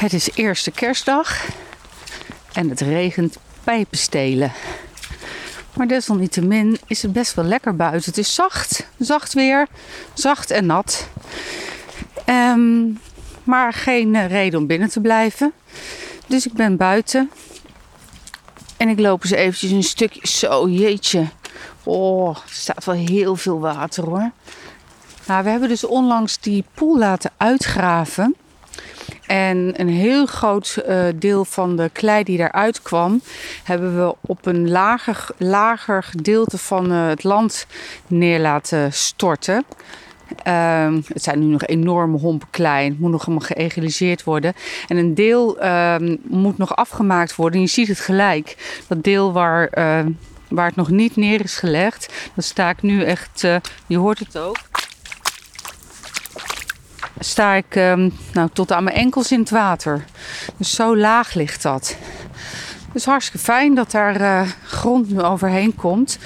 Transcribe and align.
Het 0.00 0.12
is 0.12 0.30
eerste 0.34 0.70
kerstdag 0.70 1.46
en 2.52 2.68
het 2.68 2.80
regent 2.80 3.38
pijpenstelen. 3.64 4.52
Maar 5.76 5.86
desalniettemin 5.86 6.78
is 6.86 7.02
het 7.02 7.12
best 7.12 7.34
wel 7.34 7.44
lekker 7.44 7.76
buiten. 7.76 8.10
Het 8.10 8.18
is 8.18 8.34
zacht, 8.34 8.86
zacht 8.98 9.32
weer, 9.32 9.66
zacht 10.12 10.50
en 10.50 10.66
nat. 10.66 11.08
Ehm, 12.24 12.82
maar 13.44 13.72
geen 13.72 14.14
eh, 14.14 14.26
reden 14.26 14.58
om 14.58 14.66
binnen 14.66 14.88
te 14.88 15.00
blijven. 15.00 15.52
Dus 16.26 16.46
ik 16.46 16.52
ben 16.52 16.76
buiten. 16.76 17.30
En 18.76 18.88
ik 18.88 18.98
loop 18.98 19.22
eens 19.22 19.32
eventjes 19.32 19.70
een 19.70 19.82
stukje. 19.82 20.28
Zo, 20.28 20.68
jeetje. 20.68 21.26
Oh, 21.84 22.36
er 22.36 22.42
staat 22.50 22.84
wel 22.84 22.94
heel 22.94 23.36
veel 23.36 23.60
water 23.60 24.04
hoor. 24.04 24.30
Nou, 25.26 25.44
we 25.44 25.50
hebben 25.50 25.68
dus 25.68 25.84
onlangs 25.84 26.38
die 26.38 26.64
poel 26.74 26.98
laten 26.98 27.30
uitgraven. 27.36 28.36
En 29.30 29.80
een 29.80 29.88
heel 29.88 30.26
groot 30.26 30.82
uh, 30.88 31.04
deel 31.14 31.44
van 31.44 31.76
de 31.76 31.90
klei 31.92 32.24
die 32.24 32.38
daaruit 32.38 32.82
kwam, 32.82 33.20
hebben 33.64 33.96
we 33.96 34.14
op 34.20 34.46
een 34.46 34.70
lager, 34.70 35.26
lager 35.36 36.02
gedeelte 36.02 36.58
van 36.58 36.92
uh, 36.92 37.08
het 37.08 37.24
land 37.24 37.66
neer 38.06 38.40
laten 38.40 38.92
storten. 38.92 39.64
Uh, 40.46 40.94
het 41.06 41.22
zijn 41.22 41.38
nu 41.38 41.46
nog 41.46 41.66
enorme 41.66 42.18
hompen 42.18 42.48
klei. 42.50 42.88
Het 42.88 42.98
moet 42.98 43.10
nog 43.10 43.26
allemaal 43.26 43.46
geëgaliseerd 43.46 44.24
worden. 44.24 44.52
En 44.88 44.96
een 44.96 45.14
deel 45.14 45.58
ehm, 45.58 46.16
moet 46.22 46.58
nog 46.58 46.76
afgemaakt 46.76 47.36
worden. 47.36 47.60
Je 47.60 47.66
ziet 47.66 47.88
het 47.88 48.00
gelijk. 48.00 48.80
Dat 48.88 49.04
deel 49.04 49.32
waar, 49.32 49.68
ehm, 49.68 50.10
waar 50.48 50.66
het 50.66 50.76
nog 50.76 50.90
niet 50.90 51.16
neer 51.16 51.40
is 51.44 51.56
gelegd. 51.56 52.30
Dan 52.34 52.44
sta 52.44 52.70
ik 52.70 52.82
nu 52.82 53.02
echt, 53.02 53.44
eh, 53.44 53.56
je 53.86 53.96
hoort 53.96 54.18
het 54.18 54.38
ook 54.38 54.58
sta 57.20 57.54
ik 57.54 57.74
um, 57.74 58.12
nou, 58.32 58.48
tot 58.52 58.72
aan 58.72 58.84
mijn 58.84 58.96
enkels 58.96 59.32
in 59.32 59.40
het 59.40 59.50
water. 59.50 60.04
Dus 60.56 60.74
zo 60.74 60.96
laag 60.96 61.34
ligt 61.34 61.62
dat. 61.62 61.96
Dus 62.92 63.04
hartstikke 63.04 63.44
fijn 63.44 63.74
dat 63.74 63.90
daar 63.90 64.20
uh, 64.20 64.42
grond 64.64 65.10
nu 65.10 65.20
overheen 65.20 65.74
komt. 65.74 66.18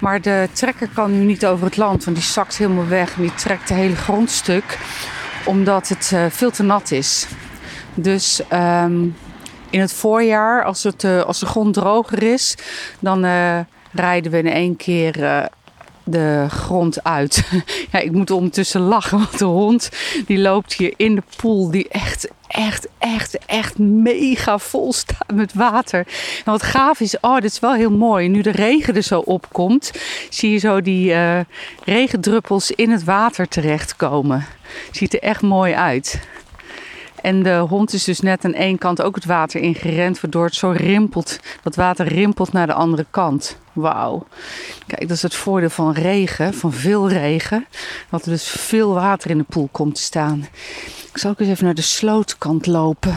Maar 0.00 0.20
de 0.20 0.48
trekker 0.52 0.88
kan 0.94 1.18
nu 1.18 1.24
niet 1.24 1.46
over 1.46 1.66
het 1.66 1.76
land, 1.76 2.04
want 2.04 2.16
die 2.16 2.26
zakt 2.26 2.56
helemaal 2.56 2.86
weg 2.86 3.16
en 3.16 3.22
die 3.22 3.34
trekt 3.34 3.68
de 3.68 3.74
hele 3.74 3.96
grondstuk, 3.96 4.78
omdat 5.44 5.88
het 5.88 6.10
uh, 6.14 6.24
veel 6.28 6.50
te 6.50 6.62
nat 6.62 6.90
is. 6.90 7.26
Dus 7.94 8.40
um, 8.52 9.16
in 9.70 9.80
het 9.80 9.92
voorjaar, 9.92 10.64
als, 10.64 10.82
het, 10.82 11.02
uh, 11.02 11.22
als 11.22 11.38
de 11.38 11.46
grond 11.46 11.74
droger 11.74 12.22
is, 12.22 12.54
dan 13.00 13.24
rijden 13.92 14.32
we 14.32 14.38
in 14.38 14.46
één 14.46 14.76
keer 14.76 15.48
de 16.10 16.46
grond 16.48 17.04
uit. 17.04 17.48
ja, 17.92 17.98
ik 17.98 18.12
moet 18.12 18.30
ondertussen 18.30 18.80
lachen, 18.80 19.18
want 19.18 19.38
de 19.38 19.44
hond 19.44 19.90
die 20.26 20.38
loopt 20.38 20.72
hier 20.72 20.94
in 20.96 21.14
de 21.14 21.22
poel 21.36 21.70
die 21.70 21.88
echt, 21.88 22.28
echt, 22.46 22.88
echt, 22.98 23.38
echt 23.46 23.78
mega 23.78 24.58
vol 24.58 24.92
staat 24.92 25.32
met 25.34 25.54
water. 25.54 25.98
En 26.44 26.52
wat 26.52 26.62
gaaf 26.62 27.00
is, 27.00 27.20
oh, 27.20 27.34
dit 27.34 27.50
is 27.50 27.60
wel 27.60 27.74
heel 27.74 27.90
mooi. 27.90 28.28
Nu 28.28 28.40
de 28.40 28.50
regen 28.50 28.96
er 28.96 29.02
zo 29.02 29.18
opkomt, 29.18 29.92
zie 30.30 30.50
je 30.52 30.58
zo 30.58 30.80
die 30.80 31.10
uh, 31.10 31.40
regendruppels 31.84 32.70
in 32.70 32.90
het 32.90 33.04
water 33.04 33.48
terechtkomen. 33.48 34.46
Ziet 34.90 35.14
er 35.14 35.22
echt 35.22 35.42
mooi 35.42 35.74
uit. 35.74 36.20
En 37.22 37.42
de 37.42 37.56
hond 37.56 37.92
is 37.92 38.04
dus 38.04 38.20
net 38.20 38.44
aan 38.44 38.54
één 38.54 38.78
kant 38.78 39.02
ook 39.02 39.14
het 39.14 39.24
water 39.24 39.60
ingerend, 39.60 40.20
waardoor 40.20 40.44
het 40.44 40.54
zo 40.54 40.70
rimpelt. 40.70 41.38
Dat 41.62 41.76
water 41.76 42.06
rimpelt 42.06 42.52
naar 42.52 42.66
de 42.66 42.72
andere 42.72 43.06
kant. 43.10 43.56
Wauw. 43.72 44.26
Kijk, 44.86 45.00
dat 45.00 45.16
is 45.16 45.22
het 45.22 45.34
voordeel 45.34 45.70
van 45.70 45.92
regen, 45.92 46.54
van 46.54 46.72
veel 46.72 47.08
regen. 47.08 47.66
Dat 48.10 48.24
er 48.24 48.30
dus 48.30 48.48
veel 48.48 48.94
water 48.94 49.30
in 49.30 49.38
de 49.38 49.44
poel 49.44 49.68
komt 49.72 49.94
te 49.94 50.02
staan. 50.02 50.46
Ik 51.12 51.18
zal 51.18 51.30
ook 51.30 51.40
eens 51.40 51.48
even 51.48 51.64
naar 51.64 51.74
de 51.74 51.82
slootkant 51.82 52.66
lopen. 52.66 53.16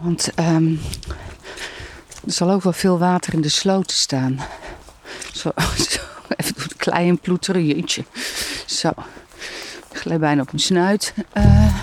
Want 0.00 0.30
um, 0.38 0.80
er 2.26 2.32
zal 2.32 2.50
ook 2.50 2.62
wel 2.62 2.72
veel 2.72 2.98
water 2.98 3.34
in 3.34 3.40
de 3.40 3.48
sloot 3.48 3.90
staan. 3.90 4.40
Zo, 5.32 5.50
even 6.36 6.54
door 6.54 6.62
het 6.62 6.76
klei 6.76 7.08
en 7.08 7.18
ploeteren, 7.18 7.66
jeetje. 7.66 8.04
Zo 8.66 8.90
glij 10.00 10.18
bijna 10.18 10.40
op 10.40 10.46
mijn 10.46 10.62
snuit. 10.62 11.14
Eh, 11.32 11.74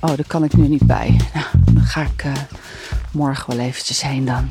oh, 0.00 0.16
daar 0.16 0.26
kan 0.26 0.44
ik 0.44 0.56
nu 0.56 0.68
niet 0.68 0.86
bij. 0.86 1.20
Nou, 1.34 1.46
dan 1.72 1.82
ga 1.84 2.02
ik 2.02 2.24
eh, 2.24 2.32
morgen 3.12 3.56
wel 3.56 3.66
eventjes 3.66 4.02
heen 4.02 4.24
dan. 4.24 4.48